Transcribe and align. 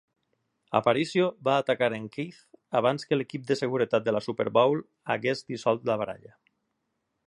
Aparicio 0.77 1.27
va 1.47 1.57
atacar 1.65 1.89
en 1.97 2.07
Keith 2.15 2.41
abans 2.81 3.07
que 3.11 3.19
l"equip 3.19 3.47
de 3.53 3.61
seguretat 3.63 4.09
de 4.11 4.19
la 4.19 4.25
Super 4.31 4.51
Bowl 4.59 4.85
hagués 5.17 5.49
dissolt 5.55 5.91
la 5.93 6.03
baralla. 6.05 6.39